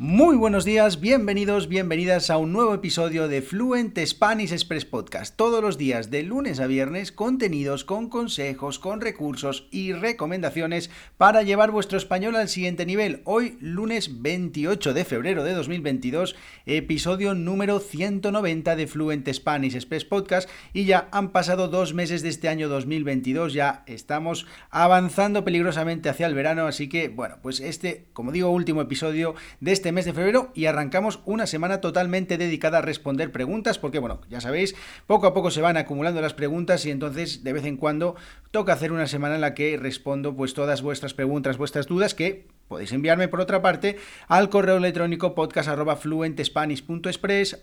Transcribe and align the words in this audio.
Muy 0.00 0.36
buenos 0.36 0.64
días, 0.64 1.00
bienvenidos, 1.00 1.66
bienvenidas 1.66 2.30
a 2.30 2.36
un 2.38 2.52
nuevo 2.52 2.72
episodio 2.72 3.26
de 3.26 3.42
Fluent 3.42 3.98
Spanish 3.98 4.52
Express 4.52 4.84
Podcast. 4.84 5.34
Todos 5.34 5.60
los 5.60 5.76
días, 5.76 6.08
de 6.08 6.22
lunes 6.22 6.60
a 6.60 6.68
viernes, 6.68 7.10
contenidos 7.10 7.82
con 7.82 8.08
consejos, 8.08 8.78
con 8.78 9.00
recursos 9.00 9.66
y 9.72 9.92
recomendaciones 9.94 10.88
para 11.16 11.42
llevar 11.42 11.72
vuestro 11.72 11.98
español 11.98 12.36
al 12.36 12.48
siguiente 12.48 12.86
nivel. 12.86 13.22
Hoy, 13.24 13.58
lunes 13.60 14.22
28 14.22 14.94
de 14.94 15.04
febrero 15.04 15.42
de 15.42 15.52
2022, 15.52 16.36
episodio 16.64 17.34
número 17.34 17.80
190 17.80 18.76
de 18.76 18.86
Fluent 18.86 19.28
Spanish 19.32 19.74
Express 19.74 20.04
Podcast. 20.04 20.48
Y 20.72 20.84
ya 20.84 21.08
han 21.10 21.32
pasado 21.32 21.66
dos 21.66 21.92
meses 21.92 22.22
de 22.22 22.28
este 22.28 22.48
año 22.48 22.68
2022, 22.68 23.52
ya 23.52 23.82
estamos 23.88 24.46
avanzando 24.70 25.44
peligrosamente 25.44 26.08
hacia 26.08 26.28
el 26.28 26.34
verano. 26.34 26.68
Así 26.68 26.88
que, 26.88 27.08
bueno, 27.08 27.38
pues 27.42 27.58
este, 27.58 28.06
como 28.12 28.30
digo, 28.30 28.50
último 28.50 28.80
episodio 28.80 29.34
de 29.58 29.72
este 29.72 29.87
este 29.88 29.94
mes 29.94 30.04
de 30.04 30.12
febrero 30.12 30.52
y 30.54 30.66
arrancamos 30.66 31.20
una 31.24 31.46
semana 31.46 31.80
totalmente 31.80 32.36
dedicada 32.36 32.76
a 32.76 32.82
responder 32.82 33.32
preguntas 33.32 33.78
porque, 33.78 33.98
bueno, 33.98 34.20
ya 34.28 34.38
sabéis, 34.38 34.74
poco 35.06 35.26
a 35.26 35.32
poco 35.32 35.50
se 35.50 35.62
van 35.62 35.78
acumulando 35.78 36.20
las 36.20 36.34
preguntas 36.34 36.84
y 36.84 36.90
entonces 36.90 37.42
de 37.42 37.54
vez 37.54 37.64
en 37.64 37.78
cuando 37.78 38.14
toca 38.50 38.74
hacer 38.74 38.92
una 38.92 39.06
semana 39.06 39.36
en 39.36 39.40
la 39.40 39.54
que 39.54 39.78
respondo 39.78 40.36
pues 40.36 40.52
todas 40.52 40.82
vuestras 40.82 41.14
preguntas, 41.14 41.56
vuestras 41.56 41.86
dudas 41.86 42.14
que 42.14 42.48
podéis 42.68 42.92
enviarme 42.92 43.28
por 43.28 43.40
otra 43.40 43.62
parte 43.62 43.96
al 44.26 44.50
correo 44.50 44.76
electrónico 44.76 45.34
podcast.fluentespanish.express 45.34 47.62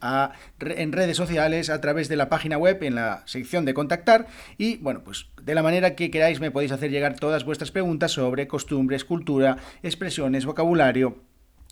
en 0.60 0.92
redes 0.94 1.16
sociales 1.16 1.70
a 1.70 1.80
través 1.80 2.10
de 2.10 2.16
la 2.16 2.28
página 2.28 2.58
web 2.58 2.82
en 2.82 2.96
la 2.96 3.22
sección 3.28 3.66
de 3.66 3.76
contactar 3.76 4.26
y 4.58 4.78
bueno 4.78 5.04
pues 5.04 5.28
de 5.44 5.54
la 5.54 5.62
manera 5.62 5.94
que 5.94 6.10
queráis 6.10 6.40
me 6.40 6.50
podéis 6.50 6.72
hacer 6.72 6.90
llegar 6.90 7.20
todas 7.20 7.46
vuestras 7.46 7.70
preguntas 7.70 8.14
sobre 8.14 8.48
costumbres, 8.48 9.06
cultura, 9.06 9.58
expresiones, 9.84 10.48
vocabulario 10.48 11.25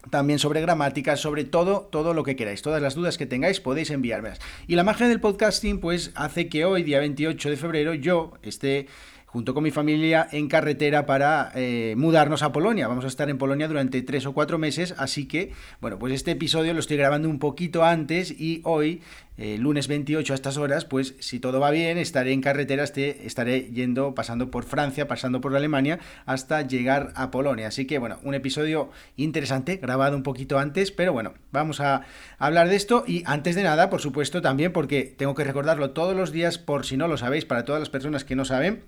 también 0.09 0.39
sobre 0.39 0.61
gramática, 0.61 1.15
sobre 1.15 1.43
todo, 1.43 1.87
todo 1.91 2.13
lo 2.13 2.23
que 2.23 2.35
queráis. 2.35 2.61
Todas 2.61 2.81
las 2.81 2.95
dudas 2.95 3.17
que 3.17 3.25
tengáis 3.25 3.59
podéis 3.59 3.89
enviármelas. 3.89 4.39
Y 4.67 4.75
la 4.75 4.83
magia 4.83 5.07
del 5.07 5.19
podcasting, 5.19 5.79
pues, 5.79 6.11
hace 6.15 6.49
que 6.49 6.65
hoy, 6.65 6.83
día 6.83 6.99
28 6.99 7.49
de 7.49 7.57
febrero, 7.57 7.93
yo 7.93 8.33
esté 8.41 8.87
junto 9.33 9.55
con 9.55 9.63
mi 9.63 9.71
familia 9.71 10.27
en 10.31 10.47
carretera 10.47 11.07
para 11.07 11.51
eh, 11.55 11.95
mudarnos 11.97 12.43
a 12.43 12.51
Polonia. 12.51 12.87
Vamos 12.87 13.03
a 13.03 13.07
estar 13.07 13.31
en 13.31 13.39
Polonia 13.39 13.67
durante 13.67 14.03
tres 14.03 14.27
o 14.27 14.33
cuatro 14.33 14.59
meses, 14.59 14.93
así 14.99 15.27
que, 15.27 15.51
bueno, 15.81 15.97
pues 15.97 16.13
este 16.13 16.29
episodio 16.29 16.71
lo 16.75 16.79
estoy 16.79 16.97
grabando 16.97 17.27
un 17.27 17.39
poquito 17.39 17.83
antes 17.83 18.29
y 18.29 18.61
hoy, 18.63 19.01
eh, 19.37 19.57
lunes 19.57 19.87
28 19.87 20.33
a 20.33 20.35
estas 20.35 20.57
horas, 20.57 20.85
pues 20.85 21.15
si 21.19 21.39
todo 21.39 21.59
va 21.59 21.71
bien, 21.71 21.97
estaré 21.97 22.31
en 22.31 22.41
carretera, 22.41 22.83
este, 22.83 23.25
estaré 23.25 23.71
yendo, 23.71 24.13
pasando 24.13 24.51
por 24.51 24.65
Francia, 24.65 25.07
pasando 25.07 25.41
por 25.41 25.55
Alemania, 25.55 25.97
hasta 26.27 26.61
llegar 26.61 27.11
a 27.15 27.31
Polonia. 27.31 27.69
Así 27.69 27.87
que, 27.87 27.97
bueno, 27.97 28.19
un 28.21 28.35
episodio 28.35 28.91
interesante, 29.17 29.77
grabado 29.77 30.15
un 30.15 30.21
poquito 30.21 30.59
antes, 30.59 30.91
pero 30.91 31.11
bueno, 31.11 31.33
vamos 31.51 31.79
a 31.79 32.03
hablar 32.37 32.69
de 32.69 32.75
esto 32.75 33.03
y 33.07 33.23
antes 33.25 33.55
de 33.55 33.63
nada, 33.63 33.89
por 33.89 33.99
supuesto, 33.99 34.43
también 34.43 34.71
porque 34.71 35.11
tengo 35.17 35.33
que 35.33 35.43
recordarlo 35.43 35.89
todos 35.89 36.15
los 36.15 36.31
días, 36.31 36.59
por 36.59 36.85
si 36.85 36.97
no 36.97 37.07
lo 37.07 37.17
sabéis, 37.17 37.45
para 37.45 37.65
todas 37.65 37.79
las 37.79 37.89
personas 37.89 38.25
que 38.25 38.35
no 38.35 38.45
saben, 38.45 38.83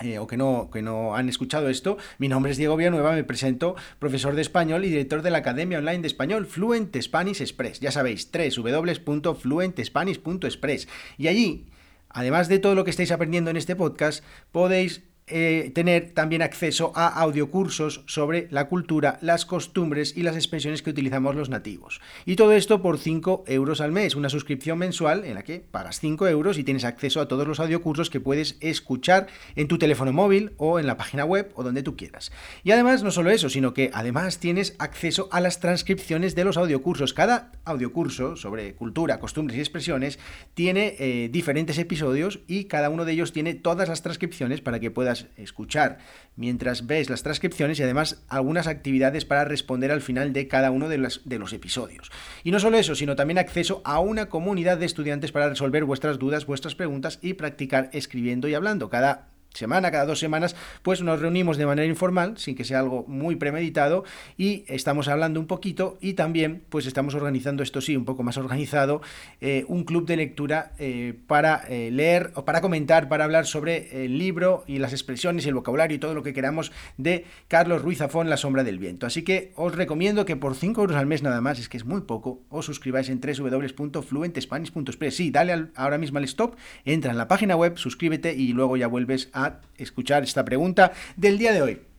eh, 0.00 0.18
o 0.18 0.26
que 0.26 0.36
no, 0.36 0.68
que 0.72 0.82
no 0.82 1.14
han 1.14 1.28
escuchado 1.28 1.68
esto, 1.68 1.96
mi 2.18 2.26
nombre 2.28 2.50
es 2.52 2.58
Diego 2.58 2.76
Villanueva, 2.76 3.12
me 3.12 3.24
presento 3.24 3.74
profesor 3.98 4.34
de 4.34 4.42
español 4.42 4.84
y 4.84 4.88
director 4.88 5.22
de 5.22 5.30
la 5.30 5.38
Academia 5.38 5.78
Online 5.78 5.98
de 5.98 6.06
Español 6.06 6.46
Fluent 6.46 6.96
Spanish 7.00 7.42
Express. 7.42 7.80
Ya 7.80 7.92
sabéis, 7.92 8.30
www.fluentespanish.express. 8.32 10.88
Y 11.18 11.28
allí, 11.28 11.66
además 12.08 12.48
de 12.48 12.58
todo 12.58 12.74
lo 12.74 12.84
que 12.84 12.90
estáis 12.90 13.12
aprendiendo 13.12 13.50
en 13.50 13.58
este 13.58 13.76
podcast, 13.76 14.24
podéis 14.52 15.02
eh, 15.30 15.70
tener 15.74 16.12
también 16.12 16.42
acceso 16.42 16.92
a 16.94 17.08
audiocursos 17.08 18.02
sobre 18.06 18.48
la 18.50 18.68
cultura, 18.68 19.18
las 19.22 19.46
costumbres 19.46 20.16
y 20.16 20.22
las 20.22 20.36
expresiones 20.36 20.82
que 20.82 20.90
utilizamos 20.90 21.34
los 21.34 21.48
nativos. 21.48 22.00
Y 22.26 22.36
todo 22.36 22.52
esto 22.52 22.82
por 22.82 22.98
5 22.98 23.44
euros 23.46 23.80
al 23.80 23.92
mes, 23.92 24.14
una 24.14 24.28
suscripción 24.28 24.78
mensual 24.78 25.24
en 25.24 25.34
la 25.34 25.42
que 25.42 25.60
pagas 25.60 26.00
5 26.00 26.28
euros 26.28 26.58
y 26.58 26.64
tienes 26.64 26.84
acceso 26.84 27.20
a 27.20 27.28
todos 27.28 27.46
los 27.46 27.60
audiocursos 27.60 28.10
que 28.10 28.20
puedes 28.20 28.56
escuchar 28.60 29.28
en 29.56 29.68
tu 29.68 29.78
teléfono 29.78 30.12
móvil 30.12 30.52
o 30.56 30.78
en 30.78 30.86
la 30.86 30.96
página 30.96 31.24
web 31.24 31.50
o 31.54 31.62
donde 31.62 31.82
tú 31.82 31.96
quieras. 31.96 32.32
Y 32.64 32.72
además, 32.72 33.02
no 33.02 33.10
solo 33.10 33.30
eso, 33.30 33.48
sino 33.48 33.74
que 33.74 33.90
además 33.94 34.38
tienes 34.38 34.74
acceso 34.78 35.28
a 35.32 35.40
las 35.40 35.60
transcripciones 35.60 36.34
de 36.34 36.44
los 36.44 36.56
audiocursos. 36.56 37.14
Cada 37.14 37.52
audiocurso 37.64 38.36
sobre 38.36 38.74
cultura, 38.74 39.20
costumbres 39.20 39.58
y 39.58 39.60
expresiones 39.60 40.18
tiene 40.54 40.96
eh, 40.98 41.28
diferentes 41.30 41.78
episodios 41.78 42.40
y 42.46 42.64
cada 42.64 42.90
uno 42.90 43.04
de 43.04 43.12
ellos 43.12 43.32
tiene 43.32 43.54
todas 43.54 43.88
las 43.88 44.02
transcripciones 44.02 44.60
para 44.60 44.80
que 44.80 44.90
puedas 44.90 45.19
escuchar 45.36 45.98
mientras 46.36 46.86
ves 46.86 47.10
las 47.10 47.22
transcripciones 47.22 47.78
y 47.78 47.82
además 47.82 48.24
algunas 48.28 48.66
actividades 48.66 49.24
para 49.24 49.44
responder 49.44 49.90
al 49.90 50.00
final 50.00 50.32
de 50.32 50.48
cada 50.48 50.70
uno 50.70 50.88
de, 50.88 50.98
los 50.98 51.52
episodios. 51.52 52.10
Y 52.44 52.50
no 52.50 52.60
solo 52.60 52.78
eso, 52.78 52.94
sino 52.94 53.16
también 53.16 53.38
acceso 53.38 53.82
a 53.84 54.00
una 54.00 54.28
comunidad 54.28 54.78
de 54.78 54.86
estudiantes 54.86 55.32
para 55.32 55.48
resolver 55.48 55.84
vuestras 55.84 56.18
dudas, 56.18 56.46
vuestras 56.46 56.74
preguntas 56.74 57.18
y 57.20 57.34
practicar 57.34 57.90
escribiendo 57.92 58.48
y 58.48 58.54
hablando. 58.54 58.88
Cada 58.88 59.28
semana, 59.54 59.90
cada 59.90 60.06
dos 60.06 60.18
semanas, 60.18 60.56
pues 60.82 61.02
nos 61.02 61.20
reunimos 61.20 61.56
de 61.56 61.66
manera 61.66 61.86
informal, 61.86 62.38
sin 62.38 62.54
que 62.54 62.64
sea 62.64 62.80
algo 62.80 63.04
muy 63.08 63.36
premeditado, 63.36 64.04
y 64.36 64.64
estamos 64.68 65.08
hablando 65.08 65.40
un 65.40 65.46
poquito 65.46 65.98
y 66.00 66.14
también 66.14 66.62
pues 66.68 66.86
estamos 66.86 67.14
organizando, 67.14 67.62
esto 67.62 67.80
sí, 67.80 67.96
un 67.96 68.04
poco 68.04 68.22
más 68.22 68.36
organizado, 68.36 69.00
eh, 69.40 69.64
un 69.68 69.84
club 69.84 70.06
de 70.06 70.16
lectura 70.16 70.72
eh, 70.78 71.14
para 71.26 71.64
eh, 71.68 71.90
leer 71.90 72.32
o 72.34 72.44
para 72.44 72.60
comentar, 72.60 73.08
para 73.08 73.24
hablar 73.24 73.46
sobre 73.46 74.04
el 74.04 74.18
libro 74.18 74.64
y 74.66 74.78
las 74.78 74.92
expresiones 74.92 75.44
y 75.44 75.48
el 75.48 75.54
vocabulario 75.54 75.96
y 75.96 75.98
todo 75.98 76.14
lo 76.14 76.22
que 76.22 76.32
queramos 76.32 76.72
de 76.96 77.24
Carlos 77.48 77.82
Ruiz 77.82 77.98
Zafón, 77.98 78.30
La 78.30 78.36
sombra 78.36 78.64
del 78.64 78.78
viento. 78.78 79.06
Así 79.06 79.22
que 79.22 79.52
os 79.56 79.74
recomiendo 79.74 80.24
que 80.24 80.36
por 80.36 80.54
5 80.54 80.80
euros 80.80 80.96
al 80.96 81.06
mes 81.06 81.22
nada 81.22 81.40
más, 81.40 81.58
es 81.58 81.68
que 81.68 81.76
es 81.76 81.84
muy 81.84 82.02
poco, 82.02 82.42
os 82.48 82.66
suscribáis 82.66 83.08
en 83.08 83.20
www.fluentespanish.es. 83.20 85.14
Sí, 85.14 85.30
dale 85.30 85.68
ahora 85.74 85.98
mismo 85.98 86.18
al 86.18 86.24
stop, 86.24 86.56
entra 86.84 87.10
en 87.10 87.18
la 87.18 87.28
página 87.28 87.56
web, 87.56 87.76
suscríbete 87.76 88.34
y 88.34 88.52
luego 88.52 88.76
ya 88.76 88.86
vuelves 88.86 89.28
a 89.32 89.39
escuchar 89.76 90.22
esta 90.22 90.44
pregunta 90.44 90.92
del 91.16 91.38
día 91.38 91.52
de 91.52 91.62
hoy. 91.62 91.89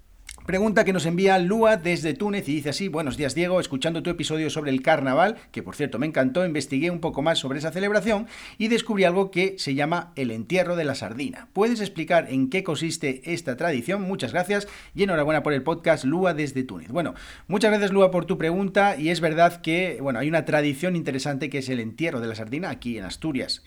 Pregunta 0.51 0.83
que 0.83 0.91
nos 0.91 1.05
envía 1.05 1.39
Lua 1.39 1.77
desde 1.77 2.13
Túnez 2.13 2.49
y 2.49 2.55
dice 2.55 2.71
así, 2.71 2.89
buenos 2.89 3.15
días 3.15 3.35
Diego, 3.35 3.61
escuchando 3.61 4.03
tu 4.03 4.09
episodio 4.09 4.49
sobre 4.49 4.71
el 4.71 4.81
carnaval, 4.81 5.37
que 5.53 5.63
por 5.63 5.77
cierto 5.77 5.97
me 5.97 6.05
encantó, 6.05 6.45
investigué 6.45 6.91
un 6.91 6.99
poco 6.99 7.21
más 7.21 7.39
sobre 7.39 7.59
esa 7.59 7.71
celebración 7.71 8.27
y 8.57 8.67
descubrí 8.67 9.05
algo 9.05 9.31
que 9.31 9.55
se 9.57 9.75
llama 9.75 10.11
el 10.17 10.29
entierro 10.29 10.75
de 10.75 10.83
la 10.83 10.93
sardina. 10.93 11.47
¿Puedes 11.53 11.79
explicar 11.79 12.27
en 12.29 12.49
qué 12.49 12.65
consiste 12.65 13.21
esta 13.31 13.55
tradición? 13.55 14.01
Muchas 14.01 14.33
gracias 14.33 14.67
y 14.93 15.03
enhorabuena 15.03 15.41
por 15.41 15.53
el 15.53 15.63
podcast 15.63 16.03
Lua 16.03 16.33
desde 16.33 16.63
Túnez. 16.63 16.89
Bueno, 16.89 17.15
muchas 17.47 17.71
gracias 17.71 17.93
Lua 17.93 18.11
por 18.11 18.25
tu 18.25 18.37
pregunta 18.37 18.97
y 18.97 19.07
es 19.07 19.21
verdad 19.21 19.61
que, 19.61 19.99
bueno, 20.01 20.19
hay 20.19 20.27
una 20.27 20.43
tradición 20.43 20.97
interesante 20.97 21.49
que 21.49 21.59
es 21.59 21.69
el 21.69 21.79
entierro 21.79 22.19
de 22.19 22.27
la 22.27 22.35
sardina 22.35 22.71
aquí 22.71 22.97
en 22.97 23.05
Asturias, 23.05 23.63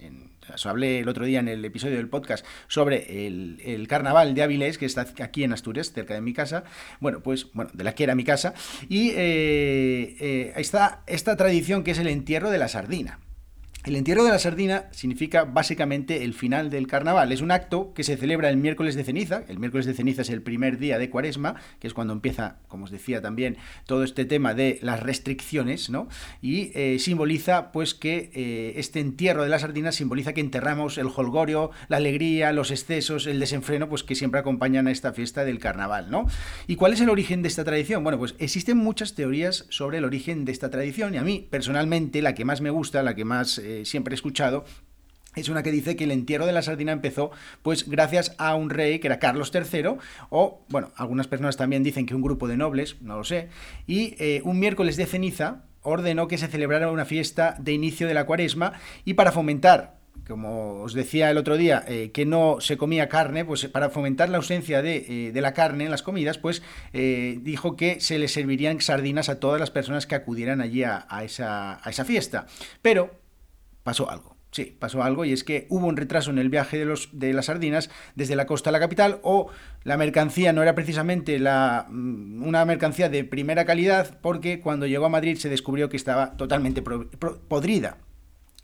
hablé 0.64 1.00
el 1.00 1.08
otro 1.08 1.24
día 1.24 1.40
en 1.40 1.48
el 1.48 1.64
episodio 1.64 1.96
del 1.96 2.08
podcast 2.08 2.44
sobre 2.68 3.26
el, 3.26 3.86
carnaval 3.88 4.34
de 4.34 4.42
Avilés, 4.42 4.78
que 4.78 4.86
está 4.86 5.06
aquí 5.20 5.44
en 5.44 5.52
Asturias, 5.52 5.92
cerca 5.92 6.14
de 6.14 6.20
mi 6.20 6.32
casa. 6.32 6.64
Bueno, 7.00 7.20
pues, 7.20 7.46
bueno, 7.52 7.70
de 7.74 7.84
la 7.84 7.94
que 7.94 8.04
era 8.04 8.14
mi 8.14 8.24
casa. 8.24 8.54
Y 8.88 9.10
eh, 9.10 10.16
eh, 10.20 10.52
está 10.56 11.02
esta 11.06 11.36
tradición 11.36 11.84
que 11.84 11.92
es 11.92 11.98
el 11.98 12.08
entierro 12.08 12.50
de 12.50 12.58
la 12.58 12.68
sardina. 12.68 13.18
El 13.84 13.96
entierro 13.96 14.24
de 14.24 14.30
la 14.30 14.38
sardina 14.38 14.86
significa 14.92 15.44
básicamente 15.44 16.24
el 16.24 16.32
final 16.32 16.70
del 16.70 16.86
carnaval. 16.86 17.32
Es 17.32 17.42
un 17.42 17.50
acto 17.50 17.92
que 17.92 18.02
se 18.02 18.16
celebra 18.16 18.48
el 18.48 18.56
miércoles 18.56 18.94
de 18.94 19.04
ceniza. 19.04 19.44
El 19.46 19.58
miércoles 19.58 19.84
de 19.84 19.92
ceniza 19.92 20.22
es 20.22 20.30
el 20.30 20.40
primer 20.40 20.78
día 20.78 20.98
de 20.98 21.10
cuaresma, 21.10 21.56
que 21.80 21.86
es 21.86 21.92
cuando 21.92 22.14
empieza, 22.14 22.56
como 22.68 22.84
os 22.84 22.90
decía 22.90 23.20
también, 23.20 23.58
todo 23.84 24.02
este 24.02 24.24
tema 24.24 24.54
de 24.54 24.78
las 24.80 25.02
restricciones, 25.02 25.90
¿no? 25.90 26.08
Y 26.40 26.72
eh, 26.74 26.98
simboliza, 26.98 27.72
pues, 27.72 27.92
que 27.92 28.30
eh, 28.32 28.72
este 28.76 29.00
entierro 29.00 29.42
de 29.42 29.50
la 29.50 29.58
sardina 29.58 29.92
simboliza 29.92 30.32
que 30.32 30.40
enterramos 30.40 30.96
el 30.96 31.08
holgorio, 31.14 31.70
la 31.88 31.98
alegría, 31.98 32.54
los 32.54 32.70
excesos, 32.70 33.26
el 33.26 33.38
desenfreno, 33.38 33.90
pues, 33.90 34.02
que 34.02 34.14
siempre 34.14 34.40
acompañan 34.40 34.87
a 34.87 34.92
esta 34.92 35.12
fiesta 35.12 35.44
del 35.44 35.58
carnaval, 35.58 36.10
¿no? 36.10 36.25
¿Y 36.66 36.76
cuál 36.76 36.94
es 36.94 37.02
el 37.02 37.10
origen 37.10 37.42
de 37.42 37.48
esta 37.48 37.64
tradición? 37.64 38.02
Bueno, 38.02 38.19
pues 38.19 38.34
existen 38.38 38.78
muchas 38.78 39.14
teorías 39.14 39.66
sobre 39.69 39.98
el 39.98 40.06
origen 40.06 40.46
de 40.46 40.52
esta 40.52 40.70
tradición 40.70 41.12
y 41.12 41.19
a 41.19 41.22
mí, 41.22 41.46
personalmente, 41.50 42.22
la 42.22 42.34
que 42.34 42.46
más 42.46 42.62
me 42.62 42.70
gusta, 42.70 43.02
la 43.02 43.14
que 43.14 43.26
más... 43.26 43.58
Eh, 43.58 43.74
siempre 43.85 44.15
he 44.15 44.17
escuchado, 44.17 44.65
es 45.37 45.49
una 45.49 45.62
que 45.62 45.73
dice 45.73 45.97
que 45.97 46.05
el 46.05 46.11
entierro 46.11 46.47
de 46.47 46.53
la 46.53 46.62
sardina 46.62 46.93
empezó 46.93 47.31
pues 47.62 47.88
gracias 47.88 48.35
a 48.38 48.55
un 48.55 48.71
rey 48.71 48.99
que 48.99 49.09
era 49.09 49.19
Carlos 49.19 49.53
III 49.53 49.97
o 50.31 50.65
bueno, 50.69 50.93
algunas 50.97 51.26
personas 51.26 51.56
también 51.56 51.82
dicen 51.82 52.06
que 52.06 52.15
un 52.15 52.23
grupo 52.23 52.49
de 52.49 52.56
nobles, 52.56 53.00
no 53.00 53.17
lo 53.17 53.25
sé, 53.25 53.49
y 53.87 54.15
eh, 54.19 54.43
un 54.44 54.59
miércoles 54.59 54.97
de 54.97 55.06
ceniza 55.06 55.65
ordenó 55.82 56.29
que 56.29 56.38
se 56.38 56.49
celebrara 56.49 56.91
una 56.91 57.05
fiesta 57.05 57.56
de 57.59 57.73
inicio 57.73 58.06
de 58.06 58.15
la 58.15 58.26
cuaresma 58.26 58.75
y 59.05 59.15
para 59.15 59.32
fomentar 59.32 60.03
como 60.29 60.81
os 60.81 60.94
decía 60.94 61.31
el 61.31 61.37
otro 61.37 61.59
día, 61.59 61.85
eh, 61.87 62.11
que 62.15 62.25
no 62.25 62.56
se 62.61 62.79
comía 62.79 63.11
carne, 63.11 63.44
pues 63.44 63.67
para 63.67 63.91
fomentar 63.91 64.31
la 64.31 64.38
ausencia 64.38 64.81
de, 64.81 65.29
eh, 65.29 65.32
la 65.35 65.53
carne 65.53 65.85
en 65.85 65.91
las 65.91 66.03
comidas, 66.03 66.38
pues 66.38 66.62
dijo 66.94 67.76
que 67.76 68.00
se 68.00 68.19
le 68.19 68.29
servirían 68.29 68.81
sardinas 68.81 69.29
a 69.29 69.38
todas 69.38 69.61
las 69.61 69.71
personas 69.71 70.06
que 70.06 70.15
acudieran 70.15 70.62
allí 70.62 70.82
a, 70.82 71.05
esa, 71.23 71.79
a 71.87 71.91
esa 71.91 72.06
fiesta. 72.06 72.47
Pero 72.81 73.24
pasó 73.84 74.10
algo. 74.10 74.34
Sí, 74.50 74.76
pasó 74.78 75.02
algo 75.02 75.25
y 75.25 75.32
es 75.32 75.42
que 75.42 75.66
hubo 75.69 75.88
un 75.88 75.96
retraso 75.96 76.31
en 76.31 76.38
el 76.38 76.48
viaje 76.48 76.78
de, 76.78 76.84
los, 76.84 77.08
de 77.12 77.32
las 77.32 77.46
sardinas 77.46 77.90
desde 78.14 78.36
la 78.36 78.46
costa 78.46 78.70
a 78.70 78.72
la 78.72 78.78
capital 78.78 79.19
o 79.22 79.48
la 79.82 79.96
mercancía 79.96 80.52
no 80.52 80.62
era 80.62 80.76
precisamente 80.76 81.40
la, 81.40 81.86
mm, 81.90 82.40
una 82.46 82.64
mercancía 82.64 83.08
de 83.08 83.25
primera 83.25 83.64
calidad 83.64 84.19
porque 84.20 84.60
cuando 84.60 84.86
llegó 84.86 85.06
a 85.06 85.08
Madrid 85.08 85.38
se 85.38 85.48
descubrió 85.48 85.88
que 85.88 85.96
estaba 85.96 86.36
totalmente 86.36 86.82
podrida. 86.82 87.98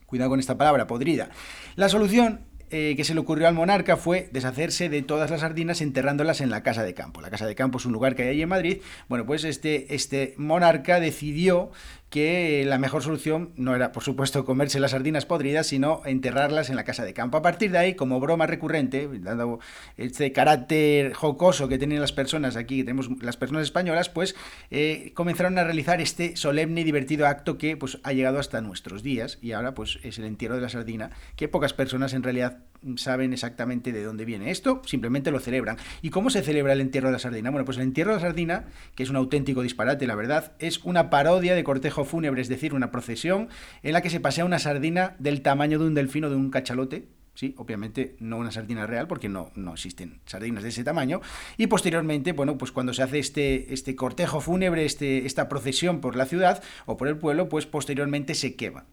Cuidado 0.06 0.30
con 0.30 0.38
esta 0.38 0.56
palabra, 0.56 0.86
podrida. 0.86 1.30
La 1.74 1.88
solución 1.88 2.40
eh, 2.72 2.94
que 2.96 3.02
se 3.02 3.14
le 3.14 3.20
ocurrió 3.20 3.48
al 3.48 3.54
monarca 3.54 3.96
fue 3.96 4.28
deshacerse 4.30 4.88
de 4.88 5.02
todas 5.02 5.28
las 5.28 5.40
sardinas 5.40 5.80
enterrándolas 5.80 6.40
en 6.40 6.50
la 6.50 6.62
casa 6.62 6.84
de 6.84 6.94
campo. 6.94 7.20
La 7.20 7.28
casa 7.28 7.46
de 7.46 7.56
campo 7.56 7.78
es 7.78 7.84
un 7.84 7.92
lugar 7.92 8.14
que 8.14 8.22
hay 8.22 8.28
ahí 8.28 8.42
en 8.42 8.48
Madrid. 8.48 8.78
Bueno, 9.08 9.26
pues 9.26 9.42
este, 9.42 9.92
este 9.92 10.34
monarca 10.36 11.00
decidió 11.00 11.72
que 12.10 12.64
la 12.66 12.78
mejor 12.78 13.04
solución 13.04 13.52
no 13.56 13.74
era, 13.74 13.92
por 13.92 14.02
supuesto, 14.02 14.44
comerse 14.44 14.80
las 14.80 14.90
sardinas 14.90 15.26
podridas, 15.26 15.68
sino 15.68 16.02
enterrarlas 16.04 16.68
en 16.68 16.76
la 16.76 16.84
casa 16.84 17.04
de 17.04 17.14
campo. 17.14 17.38
A 17.38 17.42
partir 17.42 17.70
de 17.70 17.78
ahí, 17.78 17.94
como 17.94 18.18
broma 18.18 18.48
recurrente, 18.48 19.08
dando 19.20 19.60
este 19.96 20.32
carácter 20.32 21.14
jocoso 21.14 21.68
que 21.68 21.78
tienen 21.78 22.00
las 22.00 22.12
personas 22.12 22.56
aquí, 22.56 22.78
que 22.78 22.84
tenemos 22.84 23.08
las 23.22 23.36
personas 23.36 23.62
españolas, 23.62 24.08
pues 24.08 24.34
eh, 24.72 25.12
comenzaron 25.14 25.56
a 25.58 25.64
realizar 25.64 26.00
este 26.00 26.36
solemne 26.36 26.80
y 26.80 26.84
divertido 26.84 27.28
acto 27.28 27.56
que 27.58 27.76
pues, 27.76 27.98
ha 28.02 28.12
llegado 28.12 28.40
hasta 28.40 28.60
nuestros 28.60 29.04
días 29.04 29.38
y 29.40 29.52
ahora 29.52 29.74
pues 29.74 30.00
es 30.02 30.18
el 30.18 30.24
entierro 30.24 30.56
de 30.56 30.62
la 30.62 30.68
sardina, 30.68 31.10
que 31.36 31.48
pocas 31.48 31.72
personas 31.72 32.12
en 32.12 32.24
realidad 32.24 32.58
saben 32.96 33.32
exactamente 33.32 33.92
de 33.92 34.02
dónde 34.02 34.24
viene 34.24 34.50
esto, 34.50 34.82
simplemente 34.86 35.30
lo 35.30 35.38
celebran. 35.38 35.76
¿Y 36.02 36.10
cómo 36.10 36.30
se 36.30 36.42
celebra 36.42 36.72
el 36.72 36.80
entierro 36.80 37.08
de 37.08 37.12
la 37.12 37.18
sardina? 37.18 37.50
Bueno, 37.50 37.64
pues 37.64 37.76
el 37.76 37.84
entierro 37.84 38.12
de 38.12 38.16
la 38.16 38.22
sardina, 38.22 38.64
que 38.94 39.02
es 39.02 39.10
un 39.10 39.16
auténtico 39.16 39.62
disparate, 39.62 40.06
la 40.06 40.14
verdad, 40.14 40.52
es 40.58 40.78
una 40.84 41.10
parodia 41.10 41.54
de 41.54 41.64
cortejo 41.64 41.99
fúnebre, 42.04 42.40
es 42.42 42.48
decir, 42.48 42.74
una 42.74 42.90
procesión 42.90 43.48
en 43.82 43.92
la 43.92 44.02
que 44.02 44.10
se 44.10 44.20
pasea 44.20 44.44
una 44.44 44.58
sardina 44.58 45.16
del 45.18 45.42
tamaño 45.42 45.78
de 45.78 45.86
un 45.86 45.94
delfino 45.94 46.30
de 46.30 46.36
un 46.36 46.50
cachalote, 46.50 47.08
Sí, 47.32 47.54
obviamente 47.56 48.16
no 48.18 48.36
una 48.36 48.50
sardina 48.50 48.86
real 48.86 49.06
porque 49.06 49.28
no, 49.28 49.50
no 49.54 49.72
existen 49.72 50.20
sardinas 50.26 50.62
de 50.62 50.70
ese 50.70 50.84
tamaño. 50.84 51.20
Y 51.56 51.68
posteriormente, 51.68 52.32
bueno, 52.32 52.58
pues 52.58 52.72
cuando 52.72 52.92
se 52.92 53.02
hace 53.02 53.18
este, 53.18 53.72
este 53.72 53.94
cortejo 53.96 54.40
fúnebre, 54.40 54.84
este, 54.84 55.24
esta 55.24 55.48
procesión 55.48 56.00
por 56.00 56.16
la 56.16 56.26
ciudad 56.26 56.62
o 56.86 56.96
por 56.96 57.08
el 57.08 57.16
pueblo, 57.16 57.48
pues 57.48 57.66
posteriormente 57.66 58.34
se 58.34 58.56
quema 58.56 58.84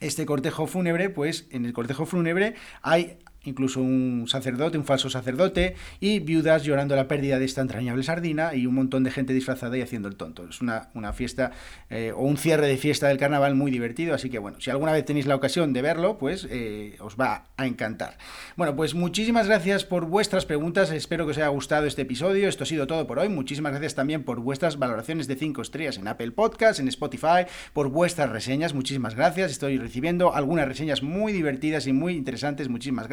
este 0.00 0.26
cortejo 0.26 0.66
fúnebre, 0.66 1.10
pues 1.10 1.46
en 1.50 1.64
el 1.64 1.72
cortejo 1.72 2.06
fúnebre 2.06 2.54
hay 2.82 3.18
incluso 3.44 3.80
un 3.80 4.26
sacerdote, 4.28 4.78
un 4.78 4.84
falso 4.84 5.10
sacerdote, 5.10 5.74
y 5.98 6.20
viudas 6.20 6.64
llorando 6.64 6.96
la 6.96 7.08
pérdida 7.08 7.38
de 7.38 7.44
esta 7.44 7.60
entrañable 7.60 8.02
sardina 8.02 8.54
y 8.54 8.66
un 8.66 8.74
montón 8.74 9.04
de 9.04 9.10
gente 9.10 9.32
disfrazada 9.32 9.76
y 9.76 9.82
haciendo 9.82 10.08
el 10.08 10.16
tonto. 10.16 10.46
Es 10.48 10.60
una, 10.60 10.90
una 10.94 11.12
fiesta 11.12 11.52
eh, 11.88 12.12
o 12.14 12.22
un 12.22 12.36
cierre 12.36 12.66
de 12.66 12.76
fiesta 12.76 13.08
del 13.08 13.18
carnaval 13.18 13.54
muy 13.54 13.70
divertido, 13.70 14.14
así 14.14 14.30
que 14.30 14.38
bueno, 14.38 14.60
si 14.60 14.70
alguna 14.70 14.92
vez 14.92 15.04
tenéis 15.04 15.26
la 15.26 15.36
ocasión 15.36 15.72
de 15.72 15.82
verlo, 15.82 16.18
pues 16.18 16.46
eh, 16.50 16.96
os 17.00 17.16
va 17.16 17.46
a 17.56 17.66
encantar. 17.66 18.18
Bueno, 18.56 18.76
pues 18.76 18.94
muchísimas 18.94 19.46
gracias 19.46 19.84
por 19.84 20.06
vuestras 20.06 20.46
preguntas, 20.46 20.90
espero 20.90 21.24
que 21.24 21.32
os 21.32 21.38
haya 21.38 21.48
gustado 21.48 21.86
este 21.86 22.02
episodio, 22.02 22.48
esto 22.48 22.64
ha 22.64 22.66
sido 22.66 22.86
todo 22.86 23.06
por 23.06 23.18
hoy, 23.18 23.28
muchísimas 23.28 23.72
gracias 23.72 23.94
también 23.94 24.24
por 24.24 24.40
vuestras 24.40 24.78
valoraciones 24.78 25.26
de 25.26 25.36
5 25.36 25.62
estrellas 25.62 25.98
en 25.98 26.08
Apple 26.08 26.32
Podcast, 26.32 26.80
en 26.80 26.88
Spotify, 26.88 27.46
por 27.72 27.88
vuestras 27.88 28.30
reseñas, 28.30 28.74
muchísimas 28.74 29.14
gracias, 29.14 29.50
estoy 29.50 29.78
recibiendo 29.78 30.34
algunas 30.34 30.68
reseñas 30.68 31.02
muy 31.02 31.32
divertidas 31.32 31.86
y 31.86 31.92
muy 31.92 32.14
interesantes, 32.14 32.68
muchísimas 32.68 33.08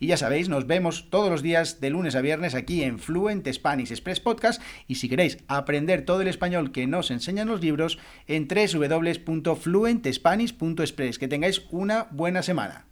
Y 0.00 0.08
ya 0.08 0.16
sabéis, 0.16 0.48
nos 0.48 0.66
vemos 0.66 1.08
todos 1.10 1.30
los 1.30 1.42
días 1.42 1.80
de 1.80 1.90
lunes 1.90 2.14
a 2.14 2.20
viernes 2.20 2.54
aquí 2.54 2.82
en 2.82 2.98
Fluent 2.98 3.46
Spanish 3.52 3.90
Express 3.90 4.20
Podcast. 4.20 4.62
Y 4.86 4.96
si 4.96 5.08
queréis 5.08 5.38
aprender 5.48 6.04
todo 6.04 6.20
el 6.22 6.28
español 6.28 6.72
que 6.72 6.86
nos 6.86 7.10
enseñan 7.10 7.48
los 7.48 7.60
libros, 7.60 7.98
en 8.26 8.48
www.fluentespanish.express. 8.48 11.18
Que 11.18 11.28
tengáis 11.28 11.62
una 11.70 12.08
buena 12.10 12.42
semana. 12.42 12.87